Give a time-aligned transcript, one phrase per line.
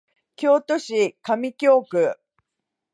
[0.35, 2.19] 京都市上京区